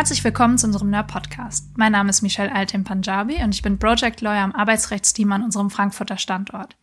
Herzlich 0.00 0.24
willkommen 0.24 0.56
zu 0.56 0.66
unserem 0.66 0.88
NER-Podcast. 0.88 1.76
Mein 1.76 1.92
Name 1.92 2.08
ist 2.08 2.22
Michelle 2.22 2.54
Altim 2.54 2.84
Punjabi 2.84 3.34
und 3.44 3.54
ich 3.54 3.60
bin 3.60 3.78
Project 3.78 4.22
Lawyer 4.22 4.44
am 4.44 4.52
Arbeitsrechtsteam 4.52 5.30
an 5.30 5.42
unserem 5.42 5.68
Frankfurter 5.68 6.16
Standort. 6.16 6.74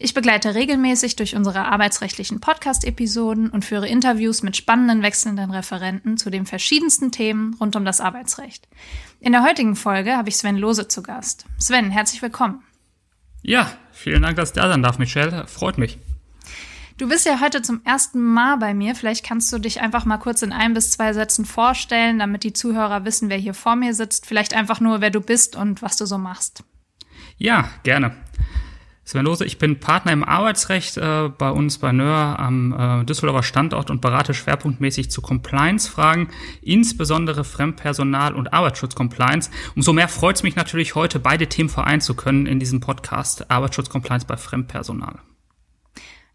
Ich 0.00 0.12
begleite 0.12 0.56
regelmäßig 0.56 1.14
durch 1.14 1.36
unsere 1.36 1.66
arbeitsrechtlichen 1.66 2.40
Podcast-Episoden 2.40 3.50
und 3.50 3.64
führe 3.64 3.86
Interviews 3.86 4.42
mit 4.42 4.56
spannenden 4.56 5.04
wechselnden 5.04 5.52
Referenten 5.52 6.16
zu 6.16 6.30
den 6.30 6.46
verschiedensten 6.46 7.12
Themen 7.12 7.54
rund 7.60 7.76
um 7.76 7.84
das 7.84 8.00
Arbeitsrecht. 8.00 8.66
In 9.20 9.30
der 9.30 9.44
heutigen 9.44 9.76
Folge 9.76 10.16
habe 10.16 10.28
ich 10.28 10.36
Sven 10.36 10.56
Lose 10.56 10.88
zu 10.88 11.00
Gast. 11.00 11.44
Sven, 11.58 11.92
herzlich 11.92 12.22
willkommen. 12.22 12.64
Ja, 13.42 13.70
vielen 13.92 14.22
Dank, 14.22 14.34
dass 14.34 14.48
ich 14.48 14.56
da 14.56 14.68
sein 14.68 14.82
darf, 14.82 14.98
Michelle. 14.98 15.46
Freut 15.46 15.78
mich. 15.78 16.00
Du 16.96 17.08
bist 17.08 17.26
ja 17.26 17.40
heute 17.40 17.60
zum 17.60 17.80
ersten 17.84 18.22
Mal 18.22 18.56
bei 18.58 18.72
mir. 18.72 18.94
Vielleicht 18.94 19.26
kannst 19.26 19.52
du 19.52 19.58
dich 19.58 19.80
einfach 19.80 20.04
mal 20.04 20.18
kurz 20.18 20.42
in 20.42 20.52
ein 20.52 20.74
bis 20.74 20.92
zwei 20.92 21.12
Sätzen 21.12 21.44
vorstellen, 21.44 22.20
damit 22.20 22.44
die 22.44 22.52
Zuhörer 22.52 23.04
wissen, 23.04 23.30
wer 23.30 23.36
hier 23.36 23.54
vor 23.54 23.74
mir 23.74 23.94
sitzt. 23.94 24.26
Vielleicht 24.26 24.54
einfach 24.54 24.78
nur, 24.78 25.00
wer 25.00 25.10
du 25.10 25.20
bist 25.20 25.56
und 25.56 25.82
was 25.82 25.96
du 25.96 26.06
so 26.06 26.18
machst. 26.18 26.62
Ja, 27.36 27.68
gerne. 27.82 28.12
Sven 29.02 29.24
Lose, 29.24 29.44
ich 29.44 29.58
bin 29.58 29.80
Partner 29.80 30.12
im 30.12 30.22
Arbeitsrecht 30.22 30.96
äh, 30.96 31.28
bei 31.36 31.50
uns 31.50 31.78
bei 31.78 31.90
NÖR 31.90 32.38
am 32.38 32.72
äh, 32.72 33.04
Düsseldorfer 33.04 33.42
Standort 33.42 33.90
und 33.90 34.00
berate 34.00 34.32
schwerpunktmäßig 34.32 35.10
zu 35.10 35.20
Compliance-Fragen, 35.20 36.28
insbesondere 36.62 37.42
Fremdpersonal- 37.42 38.34
und 38.34 38.54
Arbeitsschutz-Compliance. 38.54 39.50
Umso 39.74 39.92
mehr 39.92 40.08
freut 40.08 40.36
es 40.36 40.42
mich 40.44 40.54
natürlich, 40.54 40.94
heute 40.94 41.18
beide 41.18 41.48
Themen 41.48 41.68
vereinen 41.68 42.00
zu 42.00 42.14
können 42.14 42.46
in 42.46 42.60
diesem 42.60 42.80
Podcast 42.80 43.50
Arbeitsschutz-Compliance 43.50 44.26
bei 44.26 44.36
Fremdpersonal. 44.36 45.18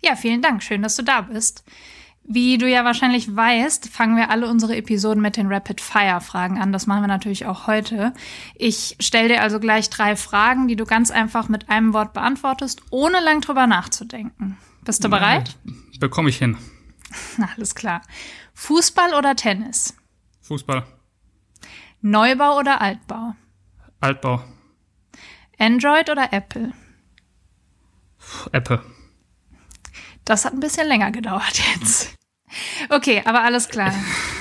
Ja, 0.02 0.16
vielen 0.16 0.42
Dank. 0.42 0.64
Schön, 0.64 0.82
dass 0.82 0.96
du 0.96 1.04
da 1.04 1.22
bist. 1.22 1.64
Wie 2.32 2.60
du 2.60 2.70
ja 2.70 2.86
wahrscheinlich 2.86 3.36
weißt, 3.36 3.90
fangen 3.90 4.16
wir 4.16 4.30
alle 4.30 4.48
unsere 4.48 4.76
Episoden 4.76 5.22
mit 5.22 5.36
den 5.36 5.52
Rapid-Fire-Fragen 5.52 6.60
an. 6.60 6.72
Das 6.72 6.86
machen 6.86 7.02
wir 7.02 7.08
natürlich 7.08 7.48
auch 7.48 7.66
heute. 7.66 8.14
Ich 8.54 8.96
stelle 9.00 9.30
dir 9.30 9.42
also 9.42 9.60
gleich 9.60 9.90
drei 9.90 10.16
Fragen, 10.16 10.68
die 10.68 10.76
du 10.76 10.86
ganz 10.86 11.10
einfach 11.10 11.50
mit 11.50 11.70
einem 11.70 11.94
Wort 11.94 12.14
beantwortest, 12.14 12.84
ohne 12.92 13.20
lang 13.20 13.42
drüber 13.42 13.66
nachzudenken. 13.66 14.58
Bist 14.86 15.04
du 15.04 15.10
bereit? 15.10 15.58
Ja, 15.66 15.74
bekomme 16.00 16.30
ich 16.30 16.38
hin. 16.38 16.56
Alles 17.56 17.74
klar. 17.74 18.02
Fußball 18.54 19.16
oder 19.16 19.36
Tennis? 19.36 19.96
Fußball. 20.42 20.86
Neubau 22.02 22.60
oder 22.60 22.80
Altbau? 22.80 23.34
Altbau. 24.02 24.44
Android 25.58 26.10
oder 26.10 26.32
Apple? 26.32 26.74
Apple. 28.52 28.82
Das 30.30 30.46
hat 30.46 30.54
ein 30.54 30.60
bisschen 30.60 30.88
länger 30.88 31.10
gedauert 31.12 31.60
jetzt. 31.74 32.14
Okay, 32.90 33.24
aber 33.26 33.42
alles 33.42 33.68
klar. 33.68 33.92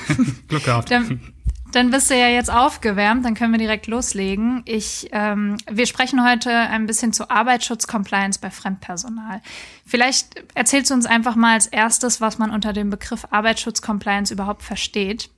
Glück 0.47 0.63
gehabt. 0.63 0.91
Dann, 0.91 1.33
dann, 1.71 1.89
bist 1.89 2.11
du 2.11 2.15
ja 2.15 2.27
jetzt 2.27 2.51
aufgewärmt, 2.51 3.25
dann 3.25 3.33
können 3.33 3.53
wir 3.53 3.57
direkt 3.57 3.87
loslegen. 3.87 4.61
Ich, 4.65 5.09
ähm, 5.13 5.57
wir 5.67 5.87
sprechen 5.87 6.23
heute 6.23 6.51
ein 6.51 6.85
bisschen 6.85 7.11
zu 7.11 7.31
Arbeitsschutz-Compliance 7.31 8.39
bei 8.39 8.51
Fremdpersonal. 8.51 9.41
Vielleicht 9.83 10.43
erzählst 10.53 10.91
du 10.91 10.93
uns 10.93 11.07
einfach 11.07 11.35
mal 11.35 11.55
als 11.55 11.65
erstes, 11.65 12.21
was 12.21 12.37
man 12.37 12.51
unter 12.51 12.71
dem 12.71 12.91
Begriff 12.91 13.25
Arbeitsschutz-Compliance 13.31 14.31
überhaupt 14.31 14.61
versteht. 14.61 15.31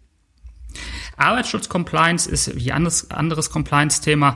Arbeitsschutz-Compliance 1.16 2.30
ist 2.30 2.58
wie 2.58 2.74
anderes, 2.74 3.10
anderes 3.10 3.52
Compliance-Thema 3.52 4.36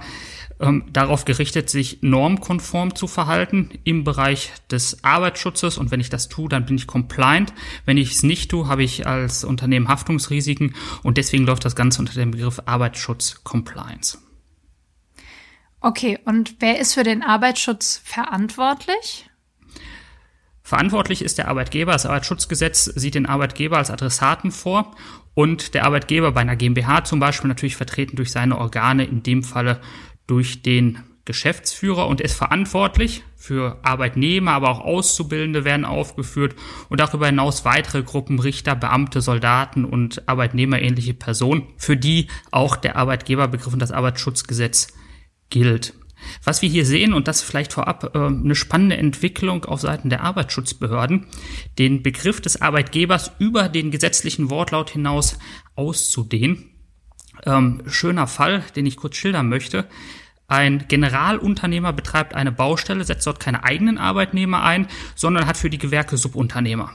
ähm, 0.60 0.86
darauf 0.92 1.26
gerichtet, 1.26 1.70
sich 1.70 2.00
normkonform 2.02 2.96
zu 2.96 3.08
verhalten 3.08 3.70
im 3.84 4.04
Bereich 4.04 4.54
des 4.72 5.04
Arbeitsschutzes. 5.04 5.78
Und 5.78 5.92
wenn 5.92 6.00
ich 6.00 6.10
das 6.10 6.30
tue, 6.30 6.48
dann 6.48 6.66
bin 6.66 6.78
ich 6.78 6.88
compliant. 6.88 7.54
Wenn 7.86 7.98
ich 7.98 8.12
es 8.12 8.24
nicht 8.24 8.52
tue, 8.52 8.68
habe 8.68 8.84
ich 8.84 9.06
als 9.06 9.44
Unternehmen 9.44 9.88
Haftungsrisiken. 9.88 10.76
Und 11.04 11.18
deswegen 11.18 11.46
läuft 11.46 11.66
das 11.66 11.76
Ganze 11.76 12.00
unter 12.00 12.14
dem 12.14 12.32
Begriff 12.32 12.62
Arbeitsschutz 12.66 13.44
Compliance. 13.44 14.18
Okay, 15.82 16.18
und 16.26 16.56
wer 16.60 16.80
ist 16.80 16.94
für 16.94 17.04
den 17.04 17.22
Arbeitsschutz 17.22 18.02
verantwortlich? 18.04 19.30
Verantwortlich 20.64 21.22
ist 21.22 21.38
der 21.38 21.48
Arbeitgeber. 21.48 21.92
Das 21.92 22.08
Arbeitsschutzgesetz 22.08 22.86
sieht 22.86 23.14
den 23.14 23.28
Arbeitgeber 23.28 23.78
als 23.78 23.92
Adressaten 23.92 24.50
vor 24.50 24.96
und 25.36 25.76
der 25.76 25.86
Arbeitgeber 25.86 26.32
bei 26.32 26.42
einer 26.42 26.56
GmbH 26.56 27.04
zum 27.04 27.20
Beispiel 27.20 27.50
natürlich 27.50 27.76
vertreten 27.76 28.16
durch 28.16 28.32
seine 28.32 28.58
Organe, 28.58 29.06
in 29.06 29.22
dem 29.22 29.44
Falle 29.44 29.80
durch 30.28 30.62
den 30.62 31.00
Geschäftsführer 31.26 32.08
und 32.08 32.22
ist 32.22 32.36
verantwortlich 32.36 33.24
für 33.36 33.80
Arbeitnehmer, 33.84 34.52
aber 34.52 34.70
auch 34.70 34.80
Auszubildende 34.80 35.66
werden 35.66 35.86
aufgeführt 35.86 36.56
und 36.90 37.00
darüber 37.00 37.26
hinaus 37.26 37.66
weitere 37.66 38.04
Gruppen 38.04 38.40
Richter, 38.40 38.76
Beamte, 38.76 39.22
Soldaten 39.22 39.86
und 39.86 40.28
Arbeitnehmerähnliche 40.28 41.16
Personen, 41.16 41.64
für 41.78 41.98
die 41.98 42.28
auch 42.52 42.76
der 42.76 42.96
Arbeitgeberbegriff 42.96 43.74
und 43.74 43.82
das 43.82 43.92
Arbeitsschutzgesetz 43.92 44.94
gilt. 45.50 45.96
Was 46.44 46.62
wir 46.62 46.70
hier 46.70 46.86
sehen, 46.86 47.14
und 47.14 47.28
das 47.28 47.42
vielleicht 47.42 47.74
vorab 47.74 48.16
äh, 48.16 48.20
eine 48.20 48.56
spannende 48.56 48.98
Entwicklung 48.98 49.66
auf 49.66 49.82
Seiten 49.82 50.10
der 50.10 50.24
Arbeitsschutzbehörden, 50.24 51.28
den 51.78 52.04
Begriff 52.04 52.42
des 52.42 52.62
Arbeitgebers 52.62 53.32
über 53.40 53.70
den 53.70 53.92
gesetzlichen 53.92 54.50
Wortlaut 54.50 54.90
hinaus 54.90 55.38
auszudehnen. 55.76 56.75
Ähm, 57.46 57.84
schöner 57.88 58.28
Fall, 58.28 58.64
den 58.76 58.86
ich 58.86 58.98
kurz 58.98 59.16
schildern 59.16 59.50
möchte. 59.50 59.86
Ein 60.48 60.88
Generalunternehmer 60.88 61.94
betreibt 61.94 62.36
eine 62.36 62.52
Baustelle, 62.52 63.04
setzt 63.04 63.26
dort 63.26 63.40
keine 63.40 63.64
eigenen 63.64 63.98
Arbeitnehmer 63.98 64.64
ein, 64.64 64.88
sondern 65.16 65.48
hat 65.48 65.58
für 65.58 65.70
die 65.70 65.80
Gewerke 65.80 66.18
Subunternehmer. 66.18 66.92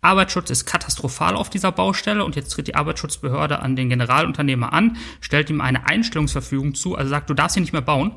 Arbeitsschutz 0.00 0.50
ist 0.50 0.66
katastrophal 0.66 1.34
auf 1.34 1.50
dieser 1.50 1.72
Baustelle 1.72 2.24
und 2.24 2.36
jetzt 2.36 2.50
tritt 2.50 2.68
die 2.68 2.76
Arbeitsschutzbehörde 2.76 3.60
an 3.60 3.74
den 3.74 3.88
Generalunternehmer 3.88 4.72
an, 4.72 4.96
stellt 5.20 5.50
ihm 5.50 5.60
eine 5.60 5.86
Einstellungsverfügung 5.86 6.74
zu, 6.74 6.94
also 6.94 7.10
sagt, 7.10 7.30
du 7.30 7.34
darfst 7.34 7.54
hier 7.54 7.62
nicht 7.62 7.72
mehr 7.72 7.82
bauen. 7.82 8.12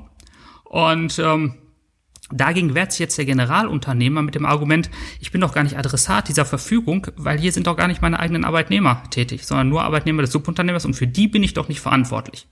Und 0.64 1.18
ähm, 1.20 1.56
Dagegen 2.32 2.76
wehrt 2.76 2.92
sich 2.92 3.00
jetzt 3.00 3.18
der 3.18 3.26
Generalunternehmer 3.26 4.22
mit 4.22 4.36
dem 4.36 4.46
Argument, 4.46 4.90
ich 5.20 5.32
bin 5.32 5.42
doch 5.42 5.54
gar 5.54 5.64
nicht 5.64 5.78
Adressat 5.78 6.28
dieser 6.30 6.46
Verfügung, 6.46 7.08
weil 7.18 7.40
hier 7.40 7.52
sind 7.52 7.68
doch 7.68 7.78
gar 7.78 7.88
nicht 7.88 8.02
meine 8.02 8.20
eigenen 8.20 8.46
Arbeitnehmer 8.46 9.04
tätig, 9.10 9.46
sondern 9.46 9.70
nur 9.70 9.84
Arbeitnehmer 9.84 10.22
des 10.22 10.32
Subunternehmers 10.32 10.86
und 10.86 10.94
für 10.94 11.08
die 11.08 11.28
bin 11.28 11.44
ich 11.44 11.54
doch 11.54 11.68
nicht 11.68 11.82
verantwortlich. 11.82 12.48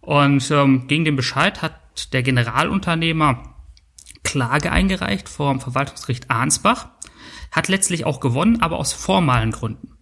Und 0.00 0.50
ähm, 0.50 0.86
gegen 0.88 1.04
den 1.04 1.16
Bescheid 1.16 1.62
hat 1.62 2.12
der 2.12 2.22
Generalunternehmer 2.22 3.54
Klage 4.22 4.72
eingereicht 4.72 5.28
vor 5.28 5.52
dem 5.52 5.60
Verwaltungsgericht 5.60 6.30
Arnsbach, 6.30 6.88
hat 7.52 7.68
letztlich 7.68 8.06
auch 8.06 8.20
gewonnen, 8.20 8.60
aber 8.60 8.78
aus 8.78 8.92
formalen 8.92 9.50
Gründen. 9.50 9.96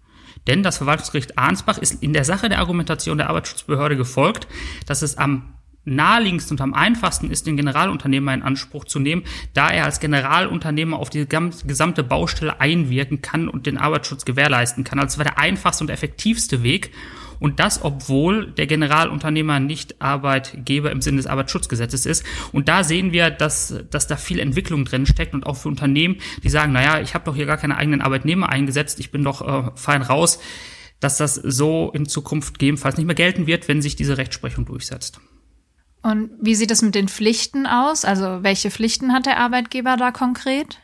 Denn 0.46 0.62
das 0.62 0.78
Verwaltungsgericht 0.78 1.36
Arnsbach 1.36 1.78
ist 1.78 2.02
in 2.02 2.12
der 2.12 2.24
Sache 2.24 2.48
der 2.48 2.58
Argumentation 2.58 3.18
der 3.18 3.28
Arbeitsschutzbehörde 3.28 3.96
gefolgt, 3.96 4.48
dass 4.86 5.02
es 5.02 5.18
am 5.18 5.54
naheliegendsten 5.94 6.56
und 6.56 6.60
am 6.60 6.74
einfachsten 6.74 7.30
ist, 7.30 7.46
den 7.46 7.56
Generalunternehmer 7.56 8.34
in 8.34 8.42
Anspruch 8.42 8.84
zu 8.84 8.98
nehmen, 8.98 9.22
da 9.54 9.70
er 9.70 9.84
als 9.84 10.00
Generalunternehmer 10.00 10.98
auf 10.98 11.10
die 11.10 11.26
gesamte 11.28 12.02
Baustelle 12.02 12.60
einwirken 12.60 13.22
kann 13.22 13.48
und 13.48 13.66
den 13.66 13.78
Arbeitsschutz 13.78 14.24
gewährleisten 14.24 14.84
kann. 14.84 14.98
Also 14.98 15.18
war 15.18 15.24
der 15.24 15.38
einfachste 15.38 15.84
und 15.84 15.90
effektivste 15.90 16.62
Weg. 16.62 16.90
Und 17.40 17.60
das, 17.60 17.82
obwohl 17.82 18.50
der 18.50 18.66
Generalunternehmer 18.66 19.60
nicht 19.60 20.00
Arbeitgeber 20.02 20.90
im 20.90 21.00
Sinne 21.00 21.18
des 21.18 21.26
Arbeitsschutzgesetzes 21.26 22.04
ist. 22.04 22.24
Und 22.52 22.68
da 22.68 22.82
sehen 22.82 23.12
wir, 23.12 23.30
dass, 23.30 23.74
dass 23.90 24.06
da 24.06 24.16
viel 24.16 24.40
Entwicklung 24.40 24.84
drin 24.84 25.06
steckt 25.06 25.34
und 25.34 25.46
auch 25.46 25.56
für 25.56 25.68
Unternehmen, 25.68 26.16
die 26.42 26.48
sagen, 26.48 26.72
naja, 26.72 27.00
ich 27.00 27.14
habe 27.14 27.24
doch 27.24 27.36
hier 27.36 27.46
gar 27.46 27.56
keine 27.56 27.76
eigenen 27.76 28.00
Arbeitnehmer 28.00 28.48
eingesetzt, 28.48 28.98
ich 28.98 29.10
bin 29.10 29.22
doch 29.22 29.42
äh, 29.42 29.70
fein 29.76 30.02
raus, 30.02 30.40
dass 31.00 31.16
das 31.16 31.34
so 31.36 31.92
in 31.94 32.06
Zukunft 32.06 32.54
gegebenenfalls 32.54 32.96
nicht 32.96 33.06
mehr 33.06 33.14
gelten 33.14 33.46
wird, 33.46 33.68
wenn 33.68 33.82
sich 33.82 33.94
diese 33.94 34.18
Rechtsprechung 34.18 34.64
durchsetzt. 34.64 35.20
Und 36.02 36.30
wie 36.40 36.54
sieht 36.54 36.70
es 36.70 36.82
mit 36.82 36.94
den 36.94 37.08
Pflichten 37.08 37.66
aus? 37.66 38.04
Also 38.04 38.42
welche 38.42 38.70
Pflichten 38.70 39.12
hat 39.12 39.26
der 39.26 39.38
Arbeitgeber 39.38 39.96
da 39.96 40.10
konkret? 40.10 40.78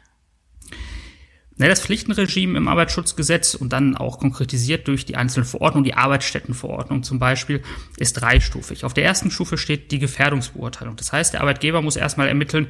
Ja, 1.57 1.69
das 1.69 1.83
Pflichtenregime 1.83 2.59
im 2.59 2.67
Arbeitsschutzgesetz 2.67 3.55
und 3.55 3.73
dann 3.73 3.97
auch 3.97 4.19
konkretisiert 4.19 4.89
durch 4.89 5.07
die 5.07 5.15
einzelnen 5.15 5.47
Verordnungen, 5.47 5.85
die 5.85 5.95
Arbeitsstättenverordnung 5.95 7.05
zum 7.05 7.21
Beispiel, 7.21 7.63
ist 7.97 8.15
dreistufig. 8.15 8.85
Auf 8.85 8.93
der 8.93 9.05
ersten 9.05 9.31
Stufe 9.31 9.57
steht 9.57 9.93
die 9.93 10.01
Gefährdungsbeurteilung. 10.01 10.97
Das 10.97 11.13
heißt, 11.13 11.33
der 11.33 11.43
Arbeitgeber 11.43 11.81
muss 11.81 11.95
erstmal 11.95 12.27
ermitteln, 12.27 12.67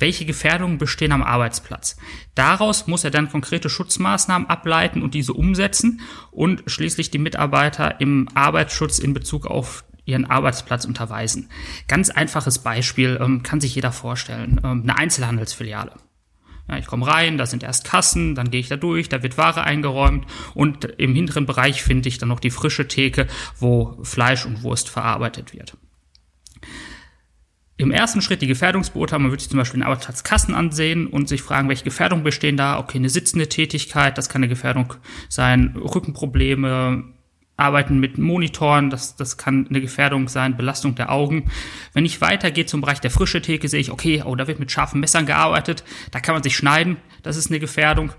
welche 0.00 0.24
Gefährdungen 0.24 0.78
bestehen 0.78 1.12
am 1.12 1.22
Arbeitsplatz. 1.22 1.98
Daraus 2.34 2.88
muss 2.88 3.04
er 3.04 3.12
dann 3.12 3.30
konkrete 3.30 3.70
Schutzmaßnahmen 3.70 4.48
ableiten 4.48 5.02
und 5.02 5.14
diese 5.14 5.32
umsetzen 5.32 6.00
und 6.32 6.64
schließlich 6.66 7.12
die 7.12 7.18
Mitarbeiter 7.18 8.00
im 8.00 8.28
Arbeitsschutz 8.34 8.98
in 8.98 9.14
Bezug 9.14 9.46
auf 9.46 9.84
ihren 10.06 10.24
Arbeitsplatz 10.24 10.86
unterweisen. 10.86 11.50
Ganz 11.88 12.08
einfaches 12.08 12.60
Beispiel, 12.60 13.18
ähm, 13.20 13.42
kann 13.42 13.60
sich 13.60 13.74
jeder 13.74 13.92
vorstellen. 13.92 14.60
Ähm, 14.64 14.82
eine 14.84 14.96
Einzelhandelsfiliale. 14.96 15.92
Ja, 16.68 16.78
ich 16.78 16.86
komme 16.86 17.06
rein, 17.06 17.38
da 17.38 17.46
sind 17.46 17.62
erst 17.62 17.84
Kassen, 17.84 18.34
dann 18.34 18.50
gehe 18.50 18.60
ich 18.60 18.68
da 18.68 18.76
durch, 18.76 19.08
da 19.08 19.22
wird 19.22 19.38
Ware 19.38 19.62
eingeräumt 19.62 20.26
und 20.54 20.84
im 20.84 21.14
hinteren 21.14 21.46
Bereich 21.46 21.82
finde 21.82 22.08
ich 22.08 22.18
dann 22.18 22.28
noch 22.28 22.40
die 22.40 22.50
frische 22.50 22.88
Theke, 22.88 23.28
wo 23.58 23.98
Fleisch 24.02 24.46
und 24.46 24.62
Wurst 24.62 24.88
verarbeitet 24.88 25.52
wird. 25.52 25.76
Im 27.78 27.90
ersten 27.90 28.22
Schritt 28.22 28.40
die 28.40 28.46
Gefährdungsbeurteilung, 28.46 29.24
man 29.24 29.32
würde 29.32 29.42
sich 29.42 29.50
zum 29.50 29.58
Beispiel 29.58 29.80
den 29.80 29.86
Arbeitsplatz 29.86 30.24
Kassen 30.24 30.54
ansehen 30.54 31.06
und 31.06 31.28
sich 31.28 31.42
fragen, 31.42 31.68
welche 31.68 31.84
Gefährdungen 31.84 32.24
bestehen 32.24 32.56
da. 32.56 32.78
Okay, 32.78 32.96
eine 32.96 33.10
sitzende 33.10 33.48
Tätigkeit, 33.48 34.16
das 34.16 34.30
kann 34.30 34.40
eine 34.40 34.48
Gefährdung 34.48 34.94
sein, 35.28 35.76
Rückenprobleme, 35.76 37.04
arbeiten 37.56 37.98
mit 37.98 38.18
Monitoren, 38.18 38.90
das, 38.90 39.16
das 39.16 39.38
kann 39.38 39.66
eine 39.68 39.80
Gefährdung 39.80 40.28
sein, 40.28 40.56
Belastung 40.56 40.94
der 40.94 41.10
Augen. 41.10 41.50
Wenn 41.92 42.04
ich 42.04 42.20
weitergehe 42.20 42.66
zum 42.66 42.82
Bereich 42.82 43.00
der 43.00 43.10
frische 43.10 43.40
Theke, 43.40 43.68
sehe 43.68 43.80
ich, 43.80 43.90
okay, 43.90 44.22
oh, 44.24 44.34
da 44.36 44.46
wird 44.46 44.60
mit 44.60 44.70
scharfen 44.70 45.00
Messern 45.00 45.26
gearbeitet, 45.26 45.82
da 46.10 46.20
kann 46.20 46.34
man 46.34 46.42
sich 46.42 46.56
schneiden, 46.56 46.98
das 47.22 47.36
ist 47.36 47.50
eine 47.50 47.60
Gefährdung. 47.60 48.12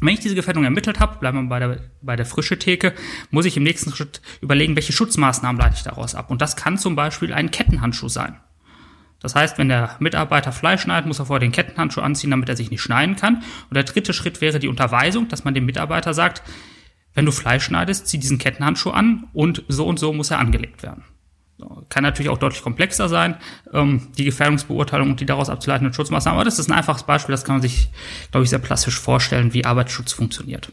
Wenn 0.00 0.14
ich 0.14 0.20
diese 0.20 0.34
Gefährdung 0.34 0.64
ermittelt 0.64 1.00
habe, 1.00 1.18
bleiben 1.18 1.44
wir 1.44 1.48
bei 1.48 1.58
der, 1.58 1.80
bei 2.02 2.16
der 2.16 2.26
frische 2.26 2.58
Theke, 2.58 2.92
muss 3.30 3.46
ich 3.46 3.56
im 3.56 3.62
nächsten 3.62 3.94
Schritt 3.94 4.20
überlegen, 4.42 4.76
welche 4.76 4.92
Schutzmaßnahmen 4.92 5.60
leite 5.60 5.76
ich 5.76 5.84
daraus 5.84 6.14
ab. 6.14 6.30
Und 6.30 6.42
das 6.42 6.56
kann 6.56 6.76
zum 6.76 6.96
Beispiel 6.96 7.32
ein 7.32 7.50
Kettenhandschuh 7.50 8.08
sein. 8.08 8.36
Das 9.20 9.34
heißt, 9.34 9.56
wenn 9.56 9.68
der 9.68 9.96
Mitarbeiter 9.98 10.52
Fleisch 10.52 10.82
schneidet, 10.82 11.06
muss 11.06 11.18
er 11.18 11.26
vorher 11.26 11.40
den 11.40 11.52
Kettenhandschuh 11.52 12.02
anziehen, 12.02 12.30
damit 12.30 12.50
er 12.50 12.56
sich 12.56 12.70
nicht 12.70 12.82
schneiden 12.82 13.16
kann. 13.16 13.36
Und 13.70 13.74
der 13.74 13.84
dritte 13.84 14.12
Schritt 14.12 14.42
wäre 14.42 14.58
die 14.58 14.68
Unterweisung, 14.68 15.28
dass 15.28 15.44
man 15.44 15.54
dem 15.54 15.64
Mitarbeiter 15.64 16.12
sagt, 16.12 16.42
wenn 17.16 17.24
du 17.24 17.32
Fleisch 17.32 17.64
schneidest, 17.64 18.06
zieh 18.06 18.18
diesen 18.18 18.38
Kettenhandschuh 18.38 18.90
an 18.90 19.24
und 19.32 19.64
so 19.66 19.86
und 19.86 19.98
so 19.98 20.12
muss 20.12 20.30
er 20.30 20.38
angelegt 20.38 20.84
werden. 20.84 21.02
Kann 21.88 22.02
natürlich 22.02 22.28
auch 22.28 22.36
deutlich 22.36 22.62
komplexer 22.62 23.08
sein, 23.08 23.36
ähm, 23.72 24.08
die 24.18 24.24
Gefährdungsbeurteilung 24.24 25.12
und 25.12 25.20
die 25.20 25.26
daraus 25.26 25.48
abzuleitenden 25.48 25.94
Schutzmaßnahmen. 25.94 26.38
Aber 26.38 26.44
das 26.44 26.58
ist 26.58 26.68
ein 26.68 26.76
einfaches 26.76 27.04
Beispiel, 27.04 27.32
das 27.32 27.44
kann 27.44 27.56
man 27.56 27.62
sich, 27.62 27.88
glaube 28.30 28.44
ich, 28.44 28.50
sehr 28.50 28.58
plastisch 28.58 29.00
vorstellen, 29.00 29.54
wie 29.54 29.64
Arbeitsschutz 29.64 30.12
funktioniert. 30.12 30.70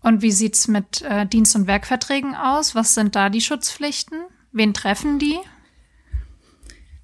Und 0.00 0.22
wie 0.22 0.30
sieht's 0.30 0.68
mit 0.68 1.02
äh, 1.02 1.26
Dienst- 1.26 1.56
und 1.56 1.66
Werkverträgen 1.66 2.36
aus? 2.36 2.76
Was 2.76 2.94
sind 2.94 3.16
da 3.16 3.28
die 3.28 3.40
Schutzpflichten? 3.40 4.18
Wen 4.52 4.72
treffen 4.72 5.18
die? 5.18 5.36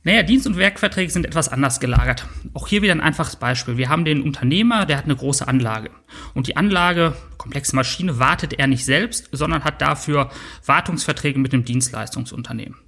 Naja, 0.08 0.22
Dienst- 0.22 0.46
und 0.46 0.56
Werkverträge 0.56 1.12
sind 1.12 1.26
etwas 1.26 1.50
anders 1.50 1.80
gelagert. 1.80 2.26
Auch 2.54 2.66
hier 2.66 2.80
wieder 2.80 2.94
ein 2.94 3.02
einfaches 3.02 3.36
Beispiel. 3.36 3.76
Wir 3.76 3.90
haben 3.90 4.06
den 4.06 4.22
Unternehmer, 4.22 4.86
der 4.86 4.96
hat 4.96 5.04
eine 5.04 5.14
große 5.14 5.46
Anlage. 5.46 5.90
Und 6.32 6.46
die 6.46 6.56
Anlage, 6.56 7.14
komplexe 7.36 7.76
Maschine, 7.76 8.18
wartet 8.18 8.54
er 8.54 8.68
nicht 8.68 8.86
selbst, 8.86 9.28
sondern 9.32 9.64
hat 9.64 9.82
dafür 9.82 10.30
Wartungsverträge 10.64 11.38
mit 11.38 11.52
dem 11.52 11.66
Dienstleistungsunternehmen. 11.66 12.78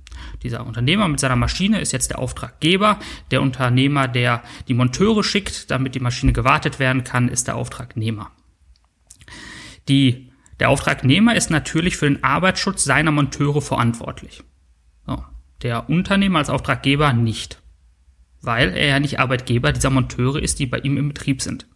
Dieser 0.42 0.64
Unternehmer 0.64 1.08
mit 1.08 1.20
seiner 1.20 1.36
Maschine 1.36 1.82
ist 1.82 1.92
jetzt 1.92 2.08
der 2.08 2.20
Auftraggeber. 2.20 2.98
Der 3.30 3.42
Unternehmer, 3.42 4.08
der 4.08 4.42
die 4.68 4.72
Monteure 4.72 5.22
schickt, 5.22 5.70
damit 5.70 5.94
die 5.94 6.00
Maschine 6.00 6.32
gewartet 6.32 6.78
werden 6.78 7.04
kann, 7.04 7.28
ist 7.28 7.48
der 7.48 7.56
Auftragnehmer. 7.56 8.30
Die, 9.90 10.32
der 10.58 10.70
Auftragnehmer 10.70 11.36
ist 11.36 11.50
natürlich 11.50 11.98
für 11.98 12.08
den 12.08 12.24
Arbeitsschutz 12.24 12.84
seiner 12.84 13.10
Monteure 13.10 13.60
verantwortlich. 13.60 14.42
So 15.04 15.22
der 15.62 15.88
Unternehmer 15.88 16.38
als 16.38 16.50
Auftraggeber 16.50 17.12
nicht, 17.12 17.60
weil 18.42 18.76
er 18.76 18.86
ja 18.86 19.00
nicht 19.00 19.20
Arbeitgeber 19.20 19.72
dieser 19.72 19.90
Monteure 19.90 20.42
ist, 20.42 20.58
die 20.58 20.66
bei 20.66 20.78
ihm 20.78 20.96
im 20.96 21.08
Betrieb 21.08 21.42
sind. 21.42 21.66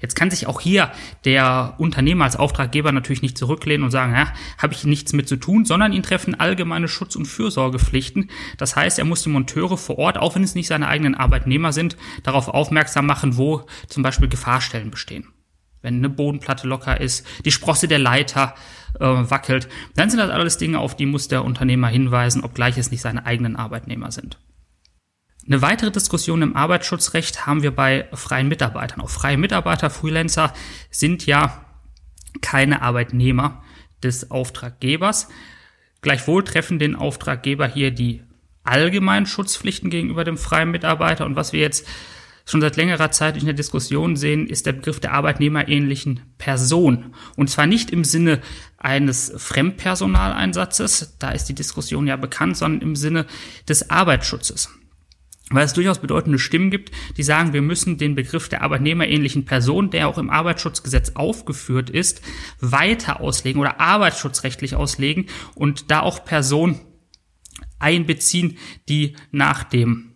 Jetzt 0.00 0.14
kann 0.14 0.30
sich 0.30 0.46
auch 0.46 0.60
hier 0.60 0.90
der 1.24 1.74
Unternehmer 1.78 2.24
als 2.24 2.36
Auftraggeber 2.36 2.92
natürlich 2.92 3.22
nicht 3.22 3.36
zurücklehnen 3.36 3.84
und 3.84 3.90
sagen, 3.90 4.14
ja, 4.14 4.32
habe 4.58 4.74
ich 4.74 4.84
nichts 4.84 5.12
mit 5.12 5.28
zu 5.28 5.36
tun, 5.36 5.64
sondern 5.64 5.92
ihn 5.92 6.02
treffen 6.02 6.38
allgemeine 6.38 6.88
Schutz- 6.88 7.16
und 7.16 7.26
Fürsorgepflichten. 7.26 8.30
Das 8.56 8.76
heißt, 8.76 8.98
er 8.98 9.04
muss 9.04 9.22
die 9.22 9.28
Monteure 9.28 9.76
vor 9.76 9.98
Ort, 9.98 10.18
auch 10.18 10.34
wenn 10.34 10.44
es 10.44 10.54
nicht 10.54 10.68
seine 10.68 10.88
eigenen 10.88 11.14
Arbeitnehmer 11.14 11.72
sind, 11.72 11.96
darauf 12.22 12.48
aufmerksam 12.48 13.06
machen, 13.06 13.36
wo 13.36 13.66
zum 13.88 14.02
Beispiel 14.02 14.28
Gefahrstellen 14.28 14.90
bestehen. 14.90 15.28
Wenn 15.86 15.98
eine 15.98 16.10
Bodenplatte 16.10 16.66
locker 16.66 17.00
ist, 17.00 17.24
die 17.44 17.52
Sprosse 17.52 17.86
der 17.86 18.00
Leiter 18.00 18.56
äh, 18.98 19.04
wackelt, 19.04 19.68
dann 19.94 20.10
sind 20.10 20.18
das 20.18 20.30
alles 20.30 20.58
Dinge, 20.58 20.80
auf 20.80 20.96
die 20.96 21.06
muss 21.06 21.28
der 21.28 21.44
Unternehmer 21.44 21.86
hinweisen, 21.86 22.42
obgleich 22.42 22.76
es 22.76 22.90
nicht 22.90 23.02
seine 23.02 23.24
eigenen 23.24 23.54
Arbeitnehmer 23.54 24.10
sind. 24.10 24.36
Eine 25.46 25.62
weitere 25.62 25.92
Diskussion 25.92 26.42
im 26.42 26.56
Arbeitsschutzrecht 26.56 27.46
haben 27.46 27.62
wir 27.62 27.70
bei 27.70 28.08
freien 28.14 28.48
Mitarbeitern. 28.48 29.00
Auch 29.00 29.10
freie 29.10 29.38
Mitarbeiter, 29.38 29.90
Freelancer 29.90 30.52
sind 30.90 31.24
ja 31.24 31.64
keine 32.40 32.82
Arbeitnehmer 32.82 33.62
des 34.02 34.32
Auftraggebers. 34.32 35.28
Gleichwohl 36.00 36.42
treffen 36.42 36.80
den 36.80 36.96
Auftraggeber 36.96 37.68
hier 37.68 37.92
die 37.92 38.24
allgemeinen 38.64 39.26
Schutzpflichten 39.26 39.88
gegenüber 39.88 40.24
dem 40.24 40.36
freien 40.36 40.72
Mitarbeiter. 40.72 41.24
Und 41.26 41.36
was 41.36 41.52
wir 41.52 41.60
jetzt 41.60 41.86
schon 42.46 42.60
seit 42.60 42.76
längerer 42.76 43.10
Zeit 43.10 43.36
in 43.36 43.44
der 43.44 43.54
Diskussion 43.54 44.16
sehen, 44.16 44.46
ist 44.46 44.66
der 44.66 44.72
Begriff 44.72 45.00
der 45.00 45.12
arbeitnehmerähnlichen 45.12 46.20
Person. 46.38 47.12
Und 47.36 47.50
zwar 47.50 47.66
nicht 47.66 47.90
im 47.90 48.04
Sinne 48.04 48.40
eines 48.78 49.32
Fremdpersonaleinsatzes, 49.36 51.16
da 51.18 51.30
ist 51.30 51.46
die 51.46 51.54
Diskussion 51.54 52.06
ja 52.06 52.16
bekannt, 52.16 52.56
sondern 52.56 52.82
im 52.82 52.96
Sinne 52.96 53.26
des 53.68 53.90
Arbeitsschutzes. 53.90 54.70
Weil 55.50 55.64
es 55.64 55.74
durchaus 55.74 56.00
bedeutende 56.00 56.40
Stimmen 56.40 56.70
gibt, 56.70 56.90
die 57.16 57.22
sagen, 57.22 57.52
wir 57.52 57.62
müssen 57.62 57.98
den 57.98 58.14
Begriff 58.16 58.48
der 58.48 58.62
arbeitnehmerähnlichen 58.62 59.44
Person, 59.44 59.90
der 59.90 60.08
auch 60.08 60.18
im 60.18 60.30
Arbeitsschutzgesetz 60.30 61.12
aufgeführt 61.14 61.90
ist, 61.90 62.20
weiter 62.60 63.20
auslegen 63.20 63.60
oder 63.60 63.80
arbeitsschutzrechtlich 63.80 64.74
auslegen 64.74 65.26
und 65.54 65.90
da 65.90 66.00
auch 66.00 66.24
Personen 66.24 66.80
einbeziehen, 67.78 68.58
die 68.88 69.14
nach 69.30 69.62
dem 69.62 70.15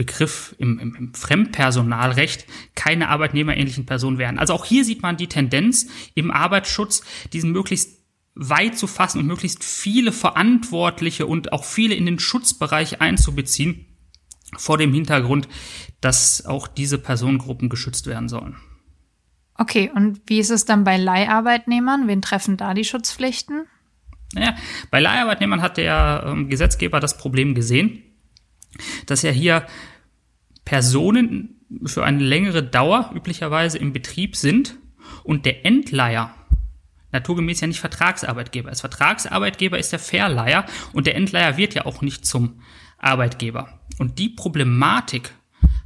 Begriff 0.00 0.54
im, 0.56 0.78
im, 0.78 0.94
im 0.94 1.12
Fremdpersonalrecht 1.12 2.46
keine 2.74 3.10
arbeitnehmerähnlichen 3.10 3.84
Personen 3.84 4.16
wären. 4.16 4.38
Also 4.38 4.54
auch 4.54 4.64
hier 4.64 4.82
sieht 4.82 5.02
man 5.02 5.18
die 5.18 5.26
Tendenz 5.26 5.88
im 6.14 6.30
Arbeitsschutz, 6.30 7.02
diesen 7.34 7.52
möglichst 7.52 8.00
weit 8.34 8.78
zu 8.78 8.86
fassen 8.86 9.18
und 9.18 9.26
möglichst 9.26 9.62
viele 9.62 10.12
Verantwortliche 10.12 11.26
und 11.26 11.52
auch 11.52 11.64
viele 11.64 11.94
in 11.94 12.06
den 12.06 12.18
Schutzbereich 12.18 13.02
einzubeziehen, 13.02 13.84
vor 14.56 14.78
dem 14.78 14.94
Hintergrund, 14.94 15.48
dass 16.00 16.46
auch 16.46 16.66
diese 16.66 16.96
Personengruppen 16.96 17.68
geschützt 17.68 18.06
werden 18.06 18.30
sollen. 18.30 18.56
Okay, 19.54 19.90
und 19.94 20.22
wie 20.28 20.38
ist 20.38 20.48
es 20.48 20.64
dann 20.64 20.84
bei 20.84 20.96
Leiharbeitnehmern? 20.96 22.08
Wen 22.08 22.22
treffen 22.22 22.56
da 22.56 22.72
die 22.72 22.84
Schutzpflichten? 22.84 23.66
Naja, 24.32 24.56
bei 24.90 24.98
Leiharbeitnehmern 24.98 25.60
hat 25.60 25.76
der 25.76 26.24
ähm, 26.26 26.48
Gesetzgeber 26.48 27.00
das 27.00 27.18
Problem 27.18 27.54
gesehen, 27.54 28.02
dass 29.06 29.24
er 29.24 29.32
hier 29.32 29.66
Personen 30.64 31.60
für 31.84 32.04
eine 32.04 32.22
längere 32.22 32.62
Dauer 32.62 33.10
üblicherweise 33.14 33.78
im 33.78 33.92
Betrieb 33.92 34.36
sind 34.36 34.76
und 35.24 35.46
der 35.46 35.64
Endleiher 35.64 36.34
naturgemäß 37.12 37.60
ja 37.60 37.66
nicht 37.66 37.80
Vertragsarbeitgeber 37.80 38.70
ist. 38.70 38.80
Vertragsarbeitgeber 38.80 39.78
ist 39.78 39.92
der 39.92 39.98
Verleiher 39.98 40.64
und 40.92 41.06
der 41.06 41.16
Endleiher 41.16 41.56
wird 41.56 41.74
ja 41.74 41.86
auch 41.86 42.02
nicht 42.02 42.24
zum 42.24 42.60
Arbeitgeber. 42.98 43.80
Und 43.98 44.18
die 44.18 44.28
Problematik 44.28 45.34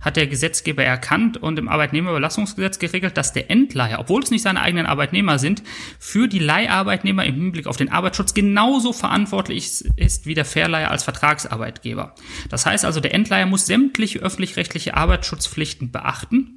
hat 0.04 0.16
der 0.16 0.26
Gesetzgeber 0.26 0.84
erkannt 0.84 1.36
und 1.36 1.58
im 1.58 1.68
Arbeitnehmerüberlassungsgesetz 1.68 2.78
geregelt, 2.78 3.16
dass 3.16 3.32
der 3.32 3.50
Endleiher, 3.50 4.00
obwohl 4.00 4.22
es 4.22 4.30
nicht 4.30 4.42
seine 4.42 4.60
eigenen 4.60 4.86
Arbeitnehmer 4.86 5.38
sind, 5.38 5.62
für 5.98 6.28
die 6.28 6.38
Leiharbeitnehmer 6.38 7.24
im 7.24 7.34
Hinblick 7.34 7.66
auf 7.66 7.76
den 7.76 7.90
Arbeitsschutz 7.90 8.34
genauso 8.34 8.92
verantwortlich 8.92 9.84
ist 9.96 10.26
wie 10.26 10.34
der 10.34 10.44
Verleiher 10.44 10.90
als 10.90 11.04
Vertragsarbeitgeber. 11.04 12.14
Das 12.50 12.66
heißt 12.66 12.84
also, 12.84 13.00
der 13.00 13.14
Endleiher 13.14 13.46
muss 13.46 13.66
sämtliche 13.66 14.18
öffentlich-rechtliche 14.18 14.94
Arbeitsschutzpflichten 14.94 15.90
beachten 15.90 16.53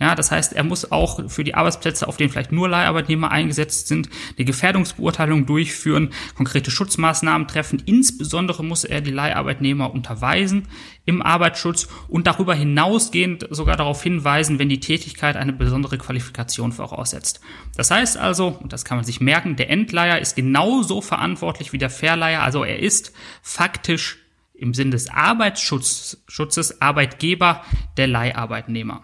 ja, 0.00 0.14
das 0.14 0.30
heißt, 0.30 0.54
er 0.54 0.64
muss 0.64 0.90
auch 0.90 1.28
für 1.28 1.44
die 1.44 1.54
Arbeitsplätze, 1.54 2.08
auf 2.08 2.16
denen 2.16 2.30
vielleicht 2.30 2.52
nur 2.52 2.70
Leiharbeitnehmer 2.70 3.30
eingesetzt 3.30 3.86
sind, 3.86 4.08
eine 4.36 4.46
Gefährdungsbeurteilung 4.46 5.44
durchführen, 5.44 6.10
konkrete 6.34 6.70
Schutzmaßnahmen 6.70 7.46
treffen. 7.46 7.82
Insbesondere 7.84 8.64
muss 8.64 8.84
er 8.84 9.02
die 9.02 9.10
Leiharbeitnehmer 9.10 9.92
unterweisen 9.92 10.68
im 11.04 11.20
Arbeitsschutz 11.20 11.86
und 12.08 12.26
darüber 12.26 12.54
hinausgehend 12.54 13.46
sogar 13.50 13.76
darauf 13.76 14.02
hinweisen, 14.02 14.58
wenn 14.58 14.70
die 14.70 14.80
Tätigkeit 14.80 15.36
eine 15.36 15.52
besondere 15.52 15.98
Qualifikation 15.98 16.72
voraussetzt. 16.72 17.40
Das 17.76 17.90
heißt 17.90 18.16
also, 18.16 18.58
und 18.60 18.72
das 18.72 18.86
kann 18.86 18.96
man 18.96 19.04
sich 19.04 19.20
merken, 19.20 19.56
der 19.56 19.68
Endleiher 19.68 20.18
ist 20.18 20.34
genauso 20.34 21.02
verantwortlich 21.02 21.74
wie 21.74 21.78
der 21.78 21.90
Verleiher, 21.90 22.42
also 22.42 22.64
er 22.64 22.78
ist 22.78 23.12
faktisch 23.42 24.18
im 24.54 24.72
Sinn 24.72 24.90
des 24.90 25.10
Arbeitsschutzes 25.10 26.80
Arbeitgeber 26.80 27.64
der 27.96 28.06
Leiharbeitnehmer. 28.06 29.02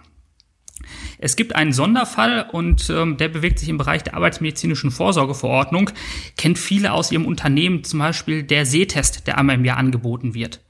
Es 1.19 1.37
gibt 1.37 1.55
einen 1.55 1.73
Sonderfall 1.73 2.49
und 2.53 2.91
ähm, 2.91 3.17
der 3.17 3.29
bewegt 3.29 3.59
sich 3.59 3.69
im 3.69 3.79
Bereich 3.79 4.03
der 4.03 4.15
arbeitsmedizinischen 4.15 4.91
Vorsorgeverordnung, 4.91 5.91
kennt 6.37 6.59
viele 6.59 6.93
aus 6.93 7.11
ihrem 7.11 7.27
Unternehmen, 7.27 7.85
zum 7.85 7.99
Beispiel 8.01 8.43
der 8.43 8.67
Sehtest, 8.67 9.27
der 9.27 9.39
einmal 9.39 9.57
im 9.57 9.65
Jahr 9.65 9.79
angeboten 9.79 10.35
wird. 10.35 10.61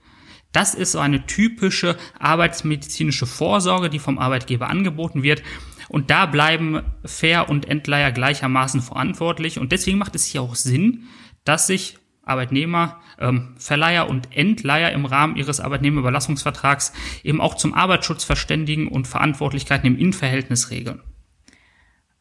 Das 0.53 0.75
ist 0.75 0.93
so 0.93 1.01
eine 1.01 1.27
typische 1.27 1.97
arbeitsmedizinische 2.19 3.27
Vorsorge, 3.27 3.91
die 3.91 3.99
vom 3.99 4.19
Arbeitgeber 4.19 4.71
angeboten 4.71 5.23
wird. 5.23 5.43
Und 5.89 6.11
da 6.11 6.27
bleiben 6.27 6.83
Fair 7.05 7.51
und 7.51 7.69
Endleiher 7.69 8.11
gleichermaßen 8.11 8.81
verantwortlich. 8.81 9.59
Und 9.59 9.73
deswegen 9.73 9.99
macht 9.99 10.15
es 10.15 10.25
hier 10.25 10.43
auch 10.43 10.55
Sinn, 10.55 11.05
dass 11.45 11.67
sich 11.67 11.99
Arbeitnehmer, 12.26 13.00
ähm, 13.18 13.54
Verleiher 13.56 14.11
und 14.11 14.37
Endleiher 14.37 14.92
im 14.92 15.06
Rahmen 15.06 15.37
ihres 15.37 15.61
Arbeitnehmerüberlassungsvertrags 15.61 16.92
eben 17.23 17.40
auch 17.40 17.54
zum 17.54 17.73
Arbeitsschutz 17.73 18.25
verständigen 18.25 18.88
und 18.88 19.06
Verantwortlichkeiten 19.06 19.87
im 19.87 19.99
Innenverhältnis 19.99 20.71
regeln. 20.71 21.00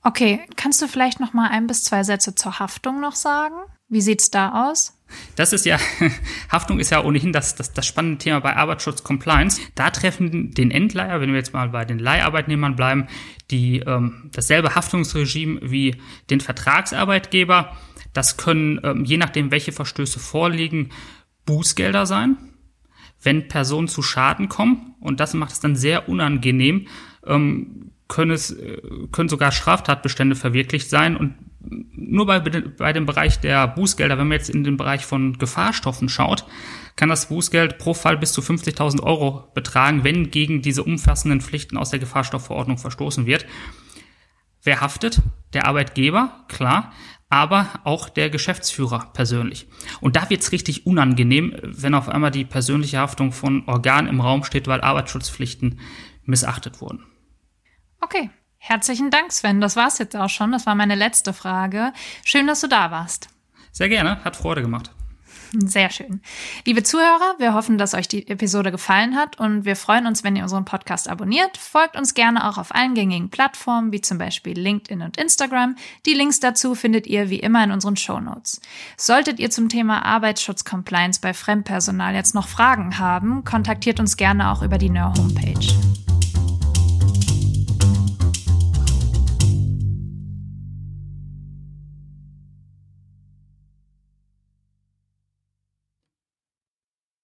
Okay, 0.04 0.40
kannst 0.56 0.82
du 0.82 0.88
vielleicht 0.88 1.20
noch 1.20 1.34
mal 1.34 1.50
ein 1.50 1.66
bis 1.68 1.84
zwei 1.84 2.04
Sätze 2.04 2.36
zur 2.36 2.60
Haftung 2.60 3.02
noch 3.02 3.16
sagen? 3.16 3.56
Wie 3.90 4.02
sieht's 4.02 4.30
da 4.30 4.70
aus? 4.70 4.96
Das 5.36 5.54
ist 5.54 5.66
ja, 5.66 5.80
Haftung 6.52 6.80
ist 6.80 6.92
ja 6.92 7.04
ohnehin 7.04 7.34
das, 7.34 7.56
das, 7.56 7.74
das 7.74 7.86
spannende 7.86 8.18
Thema 8.20 8.40
bei 8.40 8.56
Arbeitsschutz 8.56 9.04
Compliance. 9.04 9.62
Da 9.76 9.90
treffen 9.90 10.52
den 10.52 10.72
Endleiher, 10.72 11.22
wenn 11.22 11.30
wir 11.30 11.38
jetzt 11.38 11.54
mal 11.54 11.70
bei 11.70 11.86
den 11.86 12.00
Leiharbeitnehmern 12.00 12.76
bleiben, 12.76 13.08
die 13.52 13.80
ähm, 13.80 14.30
dasselbe 14.34 14.76
Haftungsregime 14.76 15.60
wie 15.64 16.02
den 16.30 16.40
Vertragsarbeitgeber. 16.40 17.76
Das 18.16 18.38
können, 18.38 18.80
ähm, 18.84 19.04
je 19.04 19.18
nachdem, 19.18 19.52
welche 19.52 19.74
Verstöße 19.74 20.20
vorliegen, 20.20 20.90
Bußgelder 21.46 22.06
sein, 22.06 22.38
wenn 23.22 23.50
Personen 23.50 23.90
zu 23.90 24.02
Schaden 24.02 24.48
kommen. 24.48 24.96
Und 25.02 25.20
das 25.20 25.34
macht 25.34 25.52
es 25.52 25.60
dann 25.60 25.76
sehr 25.76 26.08
unangenehm, 26.08 26.88
ähm, 27.28 27.92
können, 28.08 28.32
es, 28.32 28.52
äh, 28.52 28.82
können 29.12 29.28
sogar 29.28 29.52
Straftatbestände 29.52 30.36
verwirklicht 30.36 30.90
sein. 30.90 31.18
Und 31.18 31.36
nur 31.92 32.26
bei, 32.26 32.40
bei 32.40 32.94
dem 32.94 33.06
Bereich 33.06 33.40
der 33.42 33.68
Bußgelder, 33.68 34.18
wenn 34.18 34.30
man 34.30 34.38
jetzt 34.38 34.50
in 34.50 34.64
den 34.64 34.78
Bereich 34.78 35.06
von 35.06 35.38
Gefahrstoffen 35.38 36.08
schaut, 36.08 36.46
kann 36.96 37.10
das 37.10 37.28
Bußgeld 37.28 37.80
pro 37.80 37.94
Fall 37.94 38.18
bis 38.18 38.32
zu 38.32 38.40
50.000 38.40 39.04
Euro 39.04 39.52
betragen, 39.54 40.06
wenn 40.06 40.32
gegen 40.32 40.62
diese 40.62 40.84
umfassenden 40.84 41.42
Pflichten 41.42 41.76
aus 41.76 41.90
der 41.90 42.00
Gefahrstoffverordnung 42.00 42.78
verstoßen 42.78 43.26
wird. 43.26 43.46
Wer 44.64 44.82
haftet? 44.82 45.22
Der 45.54 45.68
Arbeitgeber, 45.68 46.46
klar, 46.48 46.92
aber 47.30 47.68
auch 47.84 48.10
der 48.10 48.30
Geschäftsführer 48.30 49.12
persönlich. 49.14 49.68
Und 50.00 50.16
da 50.16 50.30
wird's 50.30 50.52
richtig 50.52 50.86
unangenehm, 50.86 51.56
wenn 51.64 51.94
auf 51.94 52.10
einmal 52.10 52.32
die 52.32 52.46
persönliche 52.46 53.00
Haftung 53.00 53.32
von 53.32 53.68
Organen 53.68 54.08
im 54.08 54.22
Raum 54.22 54.44
steht, 54.44 54.68
weil 54.68 54.82
Arbeitsschutzpflichten 54.82 55.80
missachtet 56.24 56.82
wurden. 56.82 57.06
Okay, 58.02 58.30
herzlichen 58.58 59.10
Dank, 59.10 59.32
Sven. 59.32 59.62
Das 59.62 59.76
war's 59.76 59.98
jetzt 59.98 60.16
auch 60.16 60.30
schon. 60.30 60.52
Das 60.52 60.66
war 60.66 60.76
meine 60.76 60.96
letzte 60.96 61.34
Frage. 61.34 61.94
Schön, 62.24 62.48
dass 62.48 62.62
du 62.62 62.68
da 62.68 62.92
warst. 62.92 63.30
Sehr 63.72 63.90
gerne, 63.90 64.24
hat 64.24 64.36
Freude 64.36 64.62
gemacht. 64.62 64.95
Sehr 65.66 65.90
schön. 65.90 66.22
Liebe 66.66 66.84
Zuhörer, 66.84 67.36
wir 67.38 67.54
hoffen, 67.54 67.78
dass 67.78 67.94
euch 67.94 68.08
die 68.08 68.28
Episode 68.28 68.72
gefallen 68.72 69.16
hat 69.16 69.40
und 69.40 69.66
wir 69.66 69.76
freuen 69.76 70.08
uns, 70.08 70.24
wenn 70.24 70.36
ihr 70.36 70.44
unseren 70.44 70.66
Podcast 70.66 71.10
abonniert. 71.10 71.58
Folgt 71.58 71.96
uns 71.96 72.14
gerne 72.14 72.48
auch 72.48 72.58
auf 72.58 72.74
allen 72.74 72.94
gängigen 72.94 73.30
Plattformen, 73.30 73.92
wie 73.92 74.02
zum 74.02 74.18
Beispiel 74.18 74.58
LinkedIn 74.58 75.02
und 75.02 75.18
Instagram. 75.18 75.76
Die 76.06 76.14
Links 76.14 76.40
dazu 76.40 76.76
findet 76.76 77.08
ihr 77.08 77.30
wie 77.30 77.40
immer 77.40 77.64
in 77.64 77.72
unseren 77.72 77.98
Show 77.98 78.20
Notes. 78.20 78.62
Solltet 78.98 79.40
ihr 79.40 79.50
zum 79.50 79.70
Thema 79.70 80.06
Arbeitsschutzcompliance 80.06 81.20
bei 81.22 81.34
Fremdpersonal 81.34 82.14
jetzt 82.14 82.36
noch 82.36 82.48
Fragen 82.48 83.00
haben, 83.00 83.44
kontaktiert 83.44 84.00
uns 84.00 84.18
gerne 84.18 84.52
auch 84.52 84.62
über 84.62 84.78
die 84.78 84.90
NER 84.90 85.14
Homepage. 85.18 86.05